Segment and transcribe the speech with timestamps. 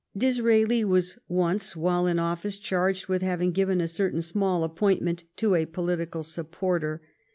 [0.17, 5.53] Disraeli was once, while in office, charged with having given a certain small appointment to
[5.53, 7.03] a political supporter.